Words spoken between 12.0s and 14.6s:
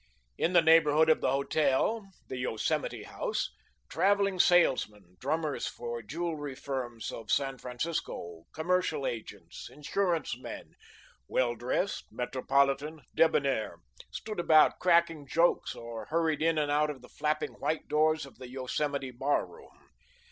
metropolitan, debonair, stood